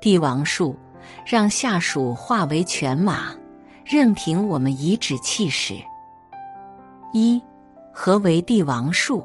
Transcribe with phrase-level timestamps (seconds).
[0.00, 0.74] 帝王术，
[1.26, 3.34] 让下属化为犬马，
[3.84, 5.74] 任凭我们颐指气使。
[7.12, 7.40] 一，
[7.92, 9.22] 何为帝王术？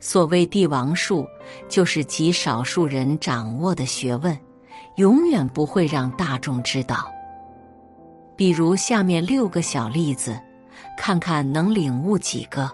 [0.00, 1.26] 所谓帝王术，
[1.68, 4.36] 就是极少数人掌握的学问，
[4.96, 7.10] 永远不会让大众知道。
[8.36, 10.38] 比如下面六个小例子，
[10.98, 12.70] 看看能领悟几个。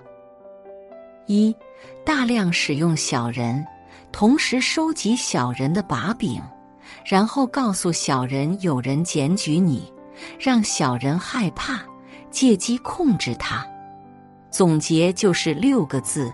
[1.27, 1.54] 一，
[2.04, 3.64] 大量使用小人，
[4.10, 6.42] 同时收集小人的把柄。
[7.05, 9.92] 然后告诉小人有人检举你，
[10.39, 11.81] 让小人害怕，
[12.31, 13.67] 借机控制他。
[14.50, 16.33] 总结就是六个字：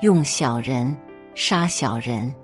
[0.00, 0.96] 用小人
[1.34, 2.34] 杀小人。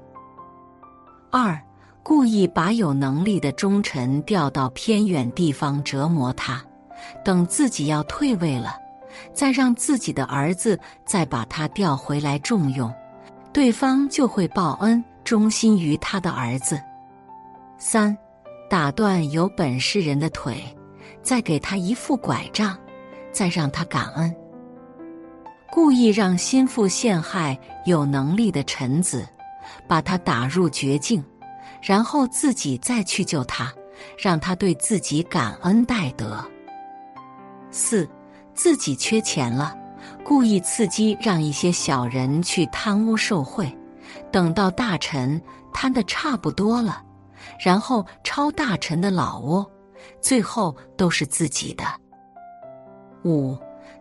[1.31, 1.61] 二，
[2.03, 6.65] 故意把有能力的忠臣调到偏远地方折磨他，
[7.25, 8.77] 等自己要退位了，
[9.35, 12.91] 再让自己的儿子再把他调回来重用，
[13.53, 16.81] 对方就会报恩，忠心于他的儿子。
[17.81, 18.17] 三，
[18.69, 20.61] 打断有本事人的腿，
[21.23, 22.77] 再给他一副拐杖，
[23.31, 24.35] 再让他感恩。
[25.71, 29.25] 故意让心腹陷害有能力的臣子，
[29.87, 31.25] 把他打入绝境，
[31.81, 33.73] 然后自己再去救他，
[34.19, 36.45] 让他对自己感恩戴德。
[37.71, 38.09] 四，
[38.55, 39.73] 自己缺钱了，
[40.25, 43.73] 故意刺激让一些小人去贪污受贿，
[44.33, 45.41] 等到大臣
[45.73, 47.05] 贪的差不多了。
[47.59, 49.71] 然后抄大臣的老窝，
[50.21, 51.85] 最后都是自己的。
[53.25, 53.57] 五，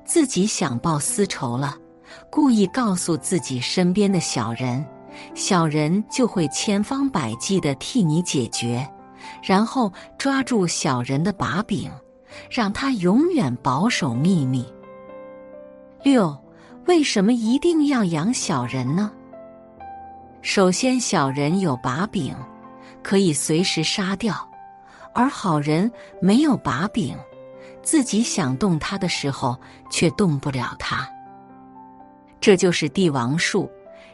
[0.06, 1.76] 自己想报私仇了，
[2.30, 4.86] 故意告诉自己身边的小人，
[5.34, 8.88] 小人就会千方百计的替你解决，
[9.42, 11.92] 然后抓住小人的把柄，
[12.50, 14.66] 让他永远保守秘密。
[16.04, 16.38] 六，
[16.86, 19.12] 为什么一定要养小人呢？
[20.44, 22.34] 首先，小人有把柄。
[23.08, 24.36] 可以随时杀掉，
[25.14, 25.90] 而好人
[26.22, 27.18] 没有把柄，
[27.82, 29.58] 自己想动他的时候
[29.90, 31.10] 却动不了他。
[32.42, 33.72] 这就是帝王术，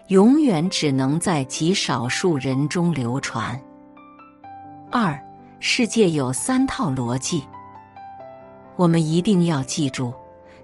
[0.09, 3.59] 永远只能在极少数人中流传。
[4.91, 5.19] 二，
[5.59, 7.43] 世界有三套逻辑，
[8.75, 10.13] 我们一定要记住，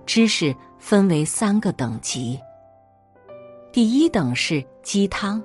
[0.06, 2.39] 知识分为三个等级。
[3.73, 5.41] 第一等是鸡汤，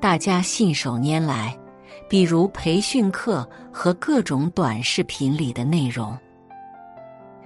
[0.00, 1.54] 大家信手拈来。
[2.12, 6.14] 比如培训课和各种短视频里的内容。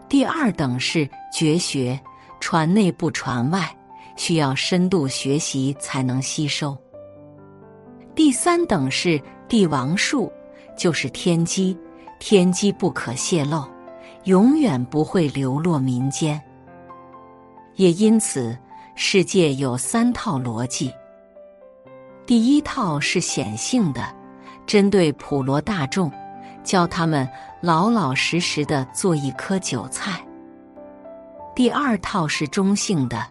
[0.09, 1.97] 第二等是绝学，
[2.41, 3.73] 传内不传外，
[4.17, 6.77] 需要深度学习才能吸收。
[8.13, 10.33] 第三等是帝王术，
[10.77, 11.79] 就是天机，
[12.19, 13.65] 天机不可泄露，
[14.25, 16.43] 永远不会流落民间。
[17.77, 18.59] 也因此，
[18.97, 20.93] 世界有三套逻辑。
[22.27, 24.16] 第一套是显性的。
[24.67, 26.11] 针对普罗大众，
[26.65, 27.29] 教他们
[27.61, 30.21] 老老实实的做一颗韭菜。
[31.55, 33.25] 第二套是中性的，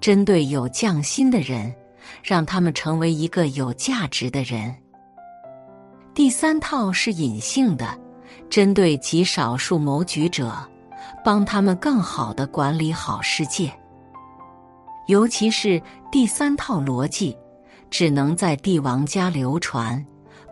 [0.00, 1.74] 针对有匠心的人，
[2.22, 4.74] 让他们成为一个有价值的人。
[6.14, 7.86] 第三套是隐性的，
[8.48, 10.56] 针对极少数谋局者，
[11.22, 13.70] 帮他们更好的管理好世界。
[15.08, 17.36] 尤其是第三套逻辑，
[17.90, 20.02] 只能在帝王家流传。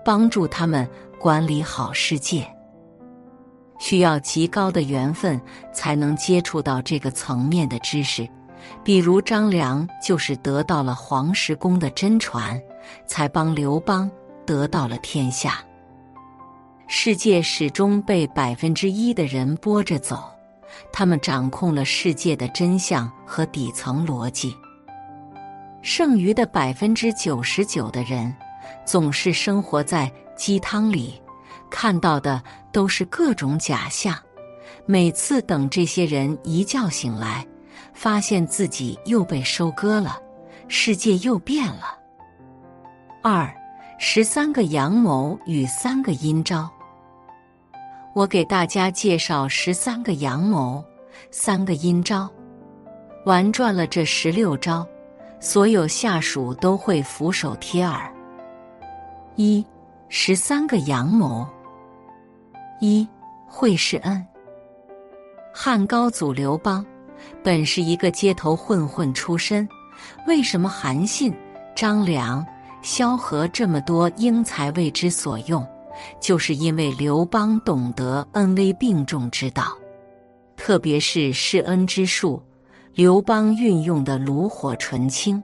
[0.05, 2.47] 帮助他们管理好世界，
[3.79, 5.41] 需要极高的缘分
[5.73, 8.29] 才能接触到这个层面的知识。
[8.83, 12.61] 比如张良就是得到了黄石公的真传，
[13.07, 14.11] 才帮刘邦
[14.47, 15.63] 得到了天下。
[16.87, 20.23] 世界始终被百分之一的人拨着走，
[20.93, 24.55] 他们掌控了世界的真相和底层逻辑，
[25.83, 28.35] 剩余的百分之九十九的人。
[28.85, 31.21] 总是生活在鸡汤里，
[31.71, 32.43] 看到的
[32.73, 34.17] 都是各种假象。
[34.87, 37.47] 每次等这些人一觉醒来，
[37.95, 40.19] 发现自己又被收割了，
[40.69, 41.99] 世界又变了。
[43.23, 43.51] 二
[43.99, 46.71] 十三个阳谋与三个阴招。
[48.15, 50.85] 我给大家介绍十三个阳谋，
[51.31, 52.31] 三个阴招。
[53.25, 54.87] 玩转了这十六招，
[55.41, 58.14] 所有下属都会俯首帖耳。
[59.37, 59.67] 一
[60.09, 61.45] 十三个阳谋。
[62.81, 63.07] 一
[63.49, 64.25] 惠世恩。
[65.53, 66.87] 汉高祖刘邦
[67.43, 69.69] 本是一个街头混混出身，
[70.29, 71.35] 为什么韩信、
[71.75, 72.47] 张良？
[72.83, 75.67] 萧何这么多英才为之所用，
[76.21, 79.77] 就是因为刘邦懂得恩威并重之道，
[80.55, 82.41] 特别是施恩之术，
[82.93, 85.43] 刘邦运用的炉火纯青。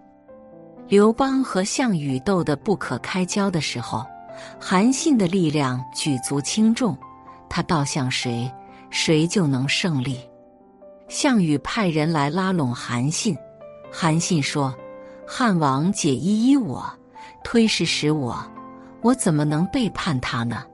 [0.90, 4.04] 刘邦和项羽斗得不可开交的时候，
[4.58, 6.98] 韩信的力量举足轻重，
[7.48, 8.50] 他倒向谁，
[8.90, 10.18] 谁就能胜利。
[11.06, 13.36] 项羽派人来拉拢韩信，
[13.88, 14.74] 韩信说
[15.24, 16.84] ：“汉王解依依我。”
[17.44, 18.36] 推事使我，
[19.00, 20.64] 我怎么能背叛他呢？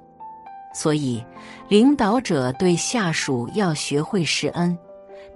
[0.73, 1.23] 所以，
[1.69, 4.77] 领导者对下属要学会施恩，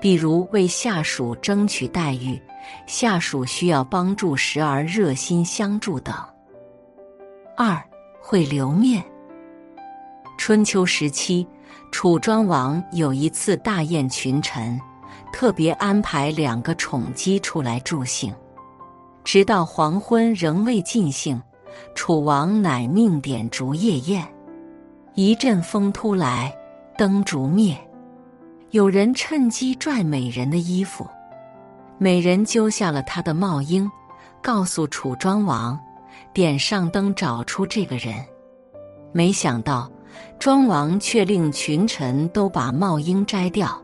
[0.00, 2.40] 比如为下属争取待遇，
[2.86, 6.14] 下属需要帮助时而热心相助等。
[7.56, 7.82] 二
[8.20, 9.04] 会留面。
[10.38, 11.46] 春秋时期，
[11.92, 14.80] 楚庄王有一次大宴群臣，
[15.32, 18.34] 特别安排两个宠姬出来助兴。
[19.22, 21.40] 直到黄昏仍未尽兴，
[21.94, 24.26] 楚王乃命点烛夜宴。
[25.14, 26.56] 一阵风突来，
[26.96, 27.76] 灯烛灭，
[28.70, 31.06] 有人趁机拽美人的衣服，
[32.02, 33.86] 美人揪下了他的帽缨，
[34.40, 35.78] 告诉楚庄王
[36.32, 38.14] ：“点上灯，找出这个人。”
[39.12, 39.86] 没想到，
[40.38, 43.78] 庄王却令群臣都把帽缨摘掉，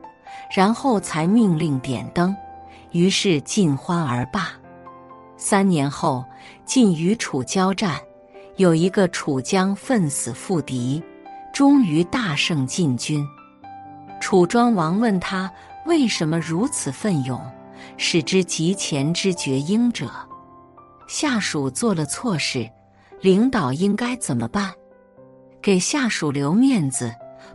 [0.50, 2.34] 然后才命令点灯，
[2.90, 4.48] 于是尽欢而罢。
[5.36, 6.24] 三年后，
[6.64, 8.00] 晋与楚交战，
[8.56, 11.04] 有一个楚将奋死赴敌，
[11.52, 13.22] 终于大胜晋军。
[14.22, 15.52] 楚庄王问他
[15.84, 17.38] 为什么如此奋勇，
[17.96, 20.10] 使之及前之绝应者。
[21.08, 22.68] 下属做了错事，
[23.20, 24.72] 领导应该怎么办？
[25.62, 27.14] 给下属留面子，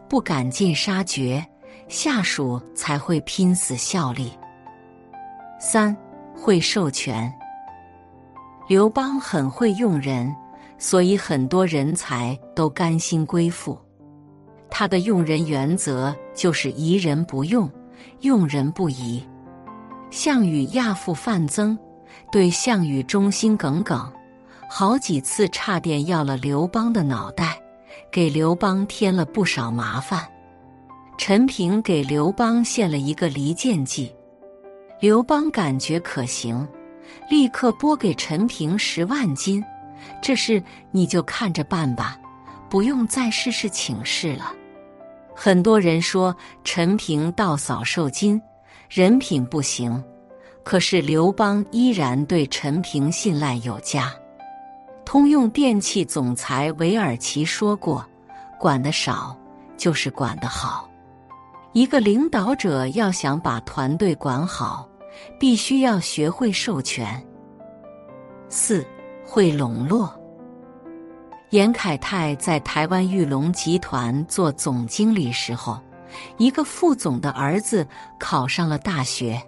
[0.10, 1.46] 不赶尽杀绝，
[1.88, 4.32] 下属才会拼死效力。
[5.60, 5.96] 三
[6.34, 7.32] 会授权。
[8.68, 10.34] 刘邦很会用人，
[10.78, 13.78] 所以很多人才都甘心归附。
[14.70, 17.70] 他的用人原则就是疑人不用，
[18.22, 19.22] 用人不疑。
[20.12, 21.78] 项羽亚父范增
[22.32, 24.12] 对项羽忠心耿耿，
[24.70, 27.58] 好几次差点要了刘邦的脑袋，
[28.12, 30.28] 给刘邦添了不少麻烦。
[31.18, 34.14] 陈平给刘邦献了一个离间计，
[35.00, 36.68] 刘邦感觉可行。
[37.30, 39.64] 立刻拨给陈平十万金，
[40.22, 40.62] 这事
[40.92, 42.18] 你就看着办吧，
[42.70, 44.54] 不用再事事请示了。
[45.36, 48.42] 很多人说陈平道嫂受金，
[48.94, 50.04] 人品不行，
[50.66, 54.12] 可是刘邦依然对陈平信赖有加。
[55.06, 58.06] 通用电气总裁韦尔奇说过
[58.60, 59.34] ：“管得少
[59.78, 60.90] 就是管得好。”
[61.72, 64.86] 一个领导者要想把团队管好。
[65.40, 67.22] 必须要学会授权。
[68.50, 68.86] 四
[69.26, 70.14] 会笼络。
[71.52, 75.80] 严凯泰在台湾玉龙集团做总经理时候，
[76.38, 77.88] 一个副总的儿子
[78.20, 79.42] 考上了大学，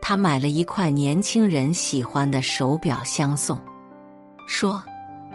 [0.00, 3.58] 他买了一块年轻人喜欢的手表相送，
[4.46, 4.82] 说：“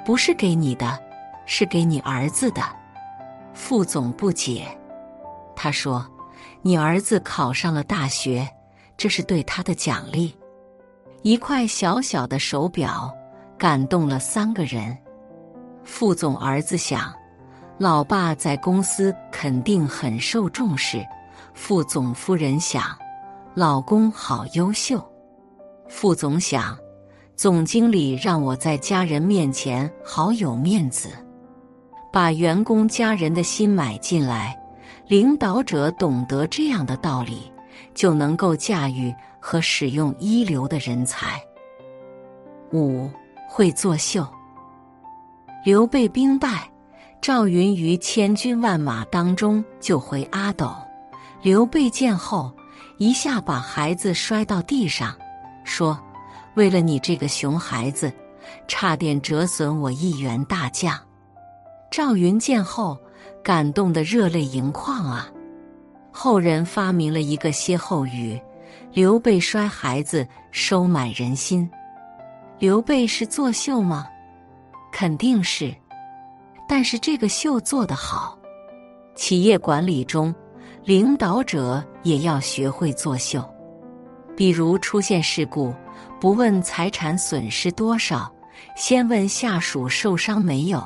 [0.06, 1.00] 不是给你的，
[1.46, 2.62] 是给你儿子的。”
[3.54, 4.66] 副总不解，
[5.56, 6.06] 他说
[6.62, 8.48] ：“你儿子考上了大学。”
[8.98, 10.32] 这是对他的奖励，
[11.24, 13.12] 一块小小的手表
[13.58, 14.96] 感动了三个人。
[15.84, 17.12] 副总儿子想，
[17.82, 21.04] 老爸在公司肯定很受重视。
[21.56, 22.96] 副总夫人想，
[23.56, 25.04] 老公好优秀。
[25.90, 26.78] 副总想，
[27.36, 31.10] 总经理让我在家人面前好有面子，
[32.14, 34.56] 把员工家人的心买进来。
[35.08, 37.52] 领导者懂得这样的道理。
[37.96, 41.42] 就能够驾驭和使用一流的人才。
[42.72, 43.10] 五
[43.50, 44.26] 会作秀。
[45.66, 46.71] 刘备兵败，
[47.22, 50.74] 赵云于千军万马当中救回阿斗。
[51.44, 52.52] 刘备见后，
[52.98, 55.16] 一下把孩子摔到地上，
[55.64, 56.00] 说
[56.56, 58.12] ：“为了你这个熊孩子，
[58.68, 61.00] 差点折损我一员大将。”
[61.92, 62.98] 赵云见后，
[63.44, 65.30] 感动得热泪盈眶啊。
[66.12, 68.42] 后人发明了一个歇后语
[68.94, 71.70] ：“刘备摔孩子，收买人心。”
[72.58, 74.08] 刘备是作秀吗？
[74.92, 75.72] 肯定是。
[76.72, 78.40] 但是这个秀做得好，
[79.14, 80.34] 企业管理中，
[80.86, 83.44] 领导者也要学会作秀。
[84.38, 85.76] 比如出现事故，
[86.18, 88.34] 不问财产损失多少，
[88.74, 90.82] 先问下属受伤没有，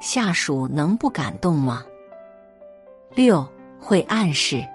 [0.00, 1.84] 下属能不感动吗？
[3.14, 3.46] 六
[3.78, 4.66] 会暗示。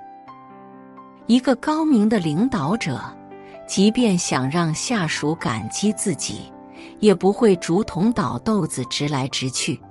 [1.26, 3.02] 一个高明的领导者，
[3.66, 6.54] 即便想让下属感激自己，
[7.00, 9.82] 也不会竹筒倒豆子直来直去，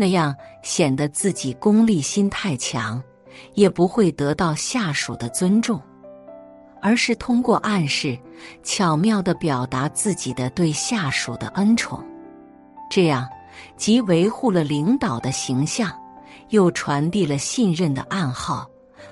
[0.00, 3.02] 那样显得自己功利心太强，
[3.54, 5.82] 也不会得到下属的尊重。
[6.80, 8.16] 而是通过暗示，
[8.62, 12.00] 巧妙的表达自己的对下属的恩宠，
[12.88, 13.28] 这样
[13.76, 15.90] 既维护了领导的形象，
[16.50, 18.70] 又传递了信任的暗号，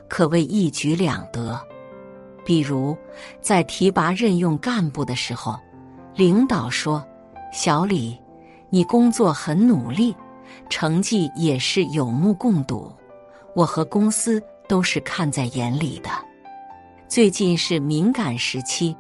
[0.09, 1.61] 可谓一举两得。
[2.45, 2.97] 比如
[3.41, 5.59] 在提拔任用干部的时候，
[6.15, 7.05] 领导说
[7.53, 8.17] ：“小李，
[8.71, 10.15] 你工作很努力，
[10.69, 12.93] 成绩也是有目共睹，
[13.55, 16.11] 我和公司都是看在眼里的。”
[17.09, 18.97] 最近是敏感时期，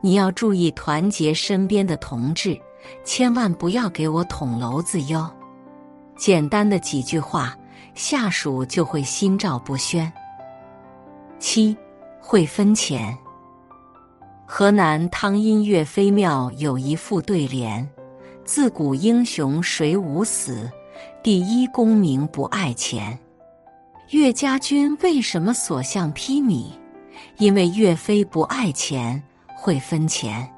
[0.00, 2.60] 你要注意团结身边的同志，
[3.02, 5.30] 千万不要给我捅娄子哟。
[6.16, 7.56] 简单的几句话，
[7.94, 10.12] 下属就会心照不宣。
[11.38, 11.76] 七
[12.20, 13.16] 会分钱。
[14.46, 17.88] 河南汤阴岳飞庙有一副对联
[18.44, 20.70] ：“自古英雄谁无死，
[21.26, 23.18] 第一功名不爱钱。”
[24.10, 26.66] 岳家军为什么所向披靡？
[27.38, 29.20] 因为岳飞不爱钱，
[29.56, 30.48] 会分钱。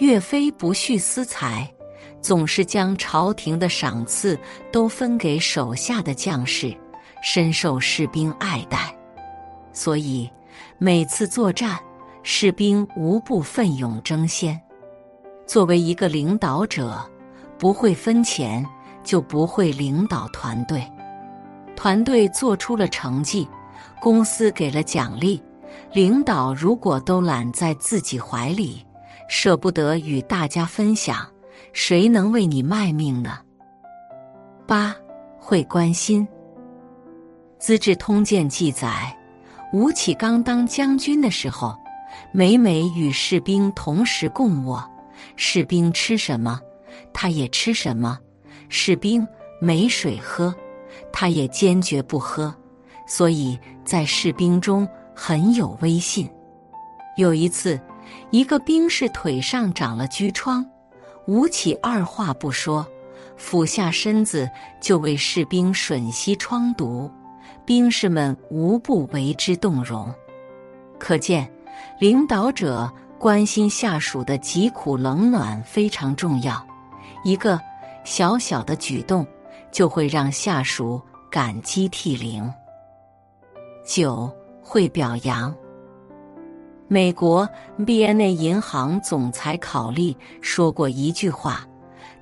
[0.00, 1.72] 岳飞不蓄私财，
[2.20, 4.36] 总是将朝廷的赏赐
[4.72, 6.76] 都分给手下的将士，
[7.22, 8.92] 深受士兵爱戴。
[9.72, 10.28] 所以
[10.78, 11.78] 每次作战，
[12.24, 14.60] 士兵无不奋勇争先。
[15.46, 17.08] 作为一个领导者，
[17.56, 18.66] 不会分钱，
[19.06, 20.86] 就不会领导团队。
[21.74, 23.48] 团队做出了成绩，
[24.00, 25.42] 公司给了奖励。
[25.92, 28.84] 领导如果都揽在自己怀里，
[29.28, 31.26] 舍不得与大家分享，
[31.72, 33.38] 谁能为你卖命呢？
[34.66, 34.94] 八
[35.38, 36.26] 会关心，
[37.58, 39.16] 《资治通鉴》记载，
[39.72, 41.76] 吴起刚当将军的时候，
[42.32, 44.82] 每每与士兵同时共卧，
[45.36, 46.58] 士兵吃什么，
[47.12, 48.18] 他也吃什么；
[48.68, 49.26] 士兵
[49.60, 50.54] 没水喝，
[51.12, 52.54] 他也坚决不喝。
[53.06, 54.88] 所以在士兵中。
[55.18, 56.30] 很有威信。
[57.16, 57.80] 有一次，
[58.30, 60.62] 一个兵士腿上长了疽疮，
[61.26, 62.86] 吴起二话不说，
[63.34, 67.10] 俯下身子就为士兵吮吸疮毒，
[67.64, 70.14] 兵士们无不为之动容。
[70.98, 71.50] 可见，
[71.98, 76.62] 领导者关心下属的疾苦冷暖非常重要。
[77.24, 77.58] 一个
[78.06, 79.26] 小小的举动，
[79.70, 80.98] 就会让下属
[81.30, 82.50] 感激涕零。
[83.84, 84.32] 九。
[84.68, 85.54] 会表扬。
[86.88, 87.48] 美国
[87.78, 91.64] BNA 银行总裁考利说过一句话：“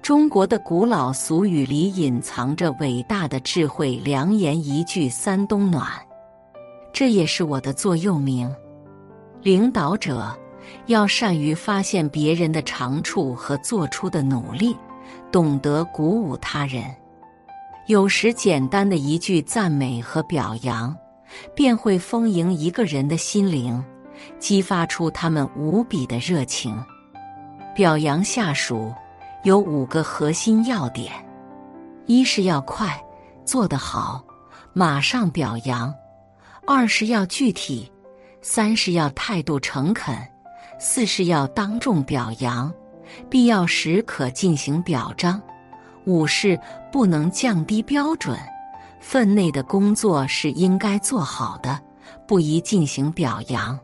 [0.02, 5.88] 中国的古老俗语里隐藏着伟大的智慧良言一句三冬暖。”
[6.92, 8.54] 这也是我的座右铭。
[9.40, 10.38] 领导者
[10.84, 14.76] 要善于发现别人的长处和做出的努力，
[15.34, 16.84] 懂得鼓舞他人。
[17.88, 20.96] 有时简单的一句赞美和表扬。
[21.52, 23.82] 便会丰盈一个人的心灵，
[24.38, 26.80] 激发出他们无比的热情。
[27.74, 28.92] 表扬下属
[29.42, 31.12] 有五个核心要点：
[32.06, 33.02] 一是要快，
[33.44, 34.24] 做得好，
[34.72, 35.92] 马上表扬；
[36.68, 37.90] 二是要具体；
[38.40, 40.14] 三是要态度诚恳；
[40.78, 42.72] 四是要当众表扬，
[43.28, 45.40] 必要时可进行表彰；
[46.04, 46.58] 五是
[46.92, 48.38] 不能降低标准。
[49.00, 51.78] 分内的工作是应该做好的，
[52.26, 53.78] 不宜进行表扬。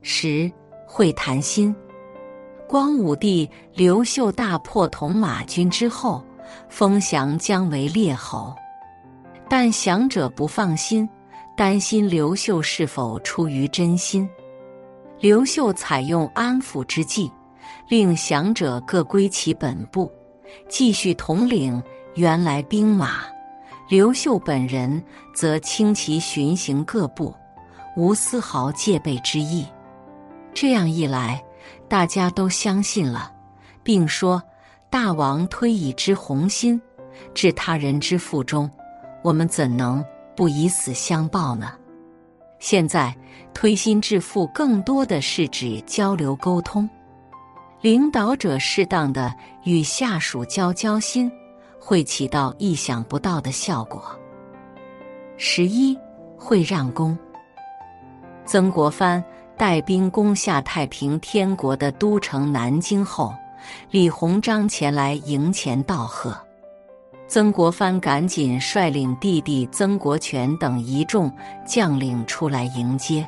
[0.00, 0.50] 十
[0.86, 1.74] 会谈心。
[2.66, 6.24] 光武帝刘秀大破铜马军之后，
[6.68, 8.54] 封降姜为列侯，
[9.48, 11.06] 但降者不放心，
[11.56, 14.26] 担心刘秀是否出于真心。
[15.18, 17.30] 刘秀采用安抚之计，
[17.90, 20.08] 令降者各归其本部，
[20.68, 21.82] 继续统领
[22.14, 23.22] 原来兵马。
[23.88, 25.02] 刘秀本人
[25.34, 27.34] 则轻骑巡行各部，
[27.96, 29.66] 无丝毫戒备之意。
[30.54, 31.42] 这样一来，
[31.88, 33.32] 大家都相信了，
[33.82, 34.40] 并说
[34.88, 36.80] ：“大王推以之宏心，
[37.34, 38.70] 置他人之腹中，
[39.20, 40.04] 我们怎能
[40.36, 41.72] 不以死相报呢？”
[42.60, 43.12] 现在
[43.52, 46.88] 推心置腹，更多的是指交流沟通。
[47.80, 49.34] 领导者适当的
[49.64, 51.32] 与下属交交心，
[51.80, 54.02] 会起到意想不到的效果。
[55.38, 55.98] 十一
[56.36, 57.18] 会让功。
[58.44, 59.24] 曾国藩
[59.56, 63.32] 带兵攻下太平天国的都城南京后，
[63.90, 66.36] 李鸿章前来迎前道贺。
[67.28, 71.32] 曾国藩赶紧率领弟弟曾国荃等一众
[71.64, 73.26] 将领出来迎接。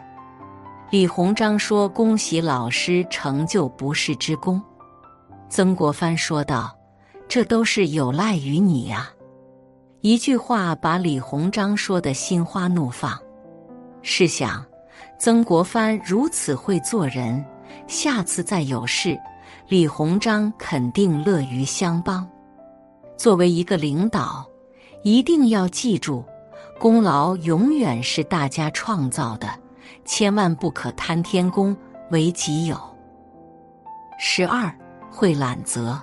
[0.92, 4.60] 李鸿章说：“恭喜老师成就不世之功。”
[5.48, 6.76] 曾国藩说道
[7.26, 9.10] ：“这都是有赖于你呀！”
[10.02, 13.18] 一句话把李鸿章说的心花怒放。
[14.02, 14.62] 试想，
[15.18, 17.42] 曾国藩如此会做人，
[17.86, 19.18] 下次再有事，
[19.68, 22.28] 李鸿章肯定乐于相帮。
[23.16, 24.46] 作为一个领导，
[25.02, 26.22] 一定要记住，
[26.78, 29.48] 功劳永远是大家创造的，
[30.04, 31.76] 千万不可贪天功
[32.10, 32.78] 为己有。
[34.18, 34.72] 十二。
[35.14, 36.02] 会揽责。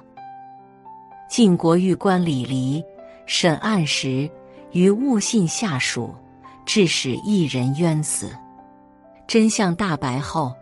[1.27, 2.85] 晋国玉官李黎
[3.25, 4.29] 审案时，
[4.71, 6.13] 于误信下属，
[6.63, 8.29] 致使一人冤死。
[9.25, 10.53] 真相大白后，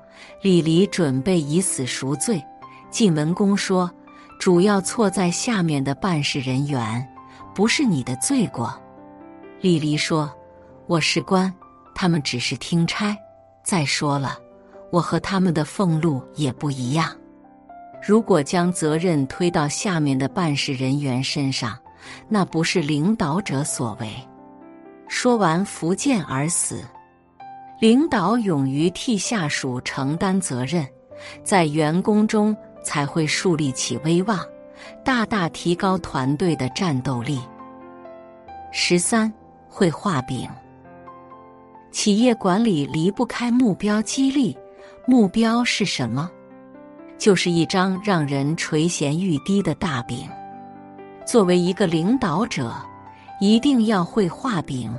[0.42, 2.42] 李黎准备以死赎罪。
[2.90, 3.92] 晋文公说
[4.40, 7.06] ：“主要错在下面的办事人员，
[7.54, 8.74] 不是你的罪过。”
[9.60, 10.34] 李黎说
[10.88, 11.54] ：“我是官，
[11.94, 13.14] 他们只是听差。
[13.68, 14.40] 再说了，
[14.92, 17.14] 我和他们的俸禄也不一样。”
[18.02, 21.78] 如果将责任推到下面的办事人员身上，
[22.30, 24.10] 那不是领导者所为。
[25.10, 26.82] 说完，伏剑而死。
[27.82, 30.88] 领导勇于替下属承担责任，
[31.44, 34.40] 在员工中才会树立起威望，
[35.04, 37.42] 大大提高团队的战斗力。
[38.72, 39.32] 十三，
[39.68, 40.50] 会画饼。
[41.92, 44.56] 企业管理离不开目标激励，
[45.06, 46.30] 目标是什么？
[47.18, 50.30] 就是一张让人垂涎欲滴的大饼。
[51.26, 52.74] 作为一个领导者，
[53.40, 54.94] 一定要会画饼。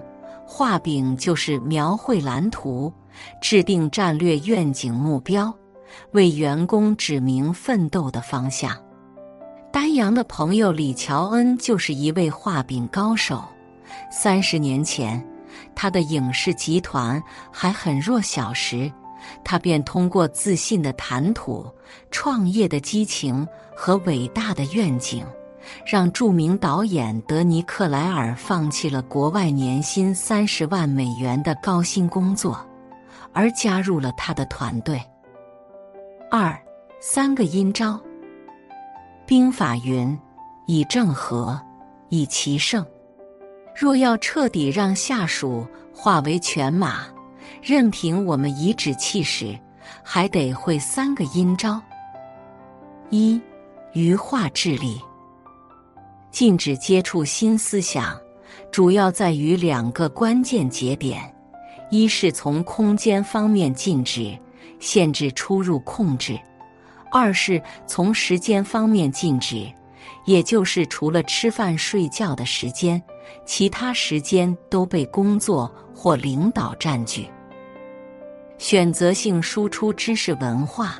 [0.44, 2.92] 画饼就是描绘蓝图，
[3.40, 5.54] 制定战略愿景目标，
[6.12, 8.74] 为员工指明奋斗的方向。
[9.70, 13.44] 丹阳的朋友李乔恩就是一位画饼高手。
[14.10, 15.22] 三十年前，
[15.74, 18.90] 他的影视集团还很弱小时。
[19.44, 21.66] 他便通过自信的谈吐、
[22.10, 25.26] 创业的激情和伟大的愿景，
[25.84, 32.64] 让著名导演德尼克莱尔放弃了国外年薪三十万美元的高薪工作，
[33.32, 35.02] 而加入了他的团队。
[36.30, 36.56] 二
[37.00, 38.00] 三个阴招。
[39.26, 40.16] 兵法云
[40.66, 41.60] ：“以正合，
[42.08, 42.86] 以奇胜。”
[43.78, 45.64] 若要彻底让下属
[45.94, 47.06] 化为犬马。
[47.62, 49.56] 任凭我们颐指气使，
[50.02, 51.80] 还得会三个阴招。
[53.10, 53.40] 一，
[53.92, 55.00] 愚化智力。
[56.32, 58.18] 禁止接触新思想，
[58.72, 61.32] 主要在于两个关键节点：
[61.88, 64.36] 一是从空间方面禁止，
[64.80, 66.34] 限制出入控制；
[67.12, 69.70] 二是从时间方面禁止，
[70.24, 73.02] 也就是除了吃饭睡觉的时间，
[73.44, 77.28] 其他时间都被工作或领导占据。
[78.58, 80.96] 选择性输出知识文化，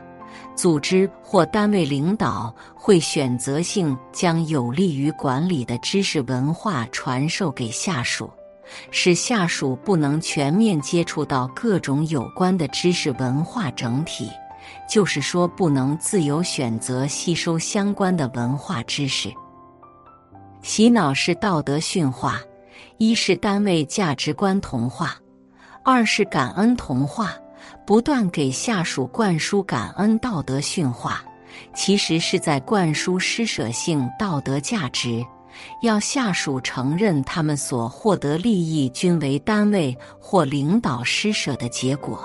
[0.55, 8.31] 组织或单位领导会选择性将有利于管理的知识文化传授给下属，
[8.91, 14.31] 使下属不能全面接触到各种有关的知识文化整体，
[14.89, 19.33] 就是说不能自由选择吸收相关的文化知识。
[20.63, 22.41] 洗脑是道德训化，
[22.99, 25.17] 一是单位价值观同化，
[25.83, 27.35] 二是感恩同化。
[27.85, 31.25] 不断给下属灌输感恩道德训话，
[31.75, 35.25] 其实是在灌输施舍性道德价值，
[35.83, 42.23] 要下属承认他们所获得利益均为单位或领导施舍的结果，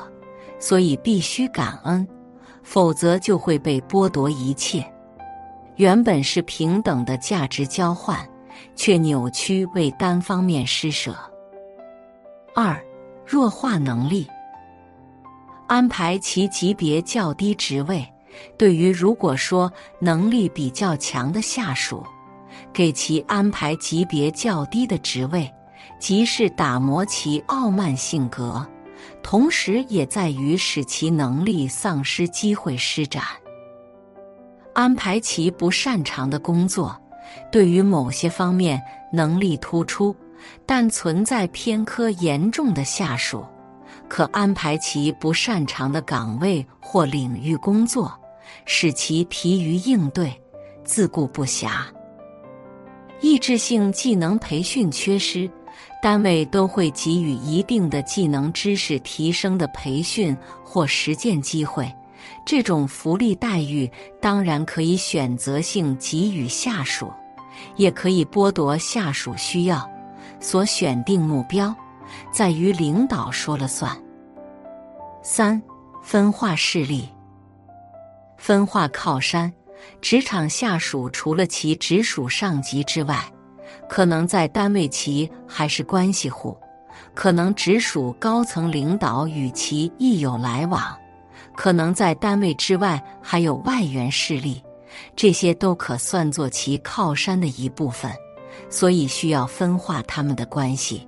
[0.60, 2.06] 所以必须感恩，
[2.62, 4.86] 否则就会被剥夺一切。
[5.76, 8.18] 原本是平等的价值交换，
[8.76, 11.16] 却扭曲为单方面施舍。
[12.56, 12.80] 二，
[13.26, 14.28] 弱化能力。
[15.68, 18.08] 安排其级别较低职位，
[18.58, 22.06] 对于如果说能力比较强的下属，
[22.72, 25.52] 给其安排级别较低的职位，
[26.00, 28.64] 即是打磨其傲慢性格，
[29.24, 33.24] 同时也在于使其能力丧失机会施展。
[34.74, 37.00] 安排其不擅长的工作，
[37.52, 38.82] 对于某些方面
[39.12, 40.16] 能力突出，
[40.66, 43.46] 但存在偏科严重的下属。
[44.10, 48.12] 可安排其不擅长的岗位或领域工作，
[48.66, 50.34] 使其疲于应对，
[50.84, 51.84] 自顾不暇。
[53.22, 55.50] 意志性技能培训缺失，
[56.02, 61.90] 单位都会给予一定的技能知识提升的培训或实践机会。
[62.46, 63.90] 这种福利待遇
[64.22, 67.12] 当然可以选择性给予下属，
[67.76, 69.90] 也可以剥夺下属需要。
[70.40, 71.74] 所选定目标，
[72.32, 73.98] 在于领导说了算。
[75.22, 75.62] 三、
[76.02, 77.08] 分化势力，
[78.38, 79.52] 分化靠山。
[80.02, 83.20] 职场下属除了其直属上级之外，
[83.90, 86.58] 可能在单位其还是关系户，
[87.14, 90.94] 可能直属高层领导与其亦有来往，
[91.56, 94.62] 可能在单位之外还有外援势力，
[95.16, 98.12] 这些都可算作其靠山的一部分，
[98.70, 101.08] 所以需要分化他们的关系，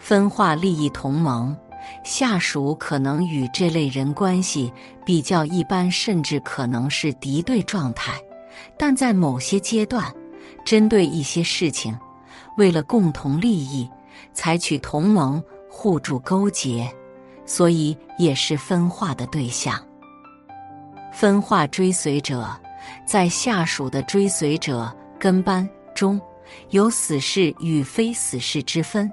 [0.00, 1.56] 分化利益同盟。
[2.04, 4.72] 下属可能与这类人关系
[5.04, 8.12] 比较一般，甚至可能是敌对状态。
[8.78, 10.04] 但在某些阶段，
[10.64, 11.98] 针对一些事情，
[12.56, 13.90] 为了共同利益，
[14.32, 16.88] 采取同盟互助勾结，
[17.44, 19.80] 所以也是分化的对象。
[21.12, 22.48] 分化追随者，
[23.06, 26.20] 在下属的追随者跟班中
[26.70, 29.10] 有死士与非死士之分。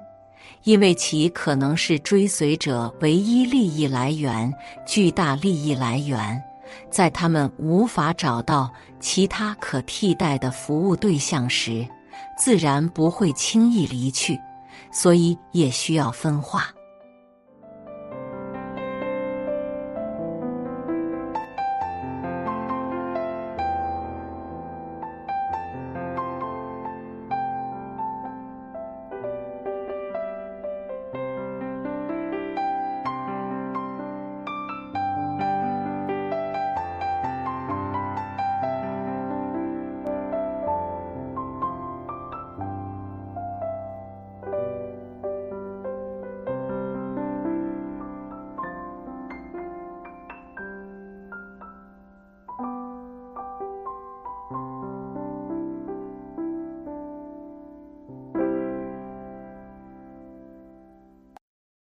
[0.64, 4.52] 因为其可能是追随者唯一利益来源、
[4.86, 6.42] 巨大利益来源，
[6.90, 11.88] 在他们无法找到其他可替代的服务对象时，
[12.36, 14.38] 自然不会轻易离去，
[14.92, 16.66] 所以也需要分化。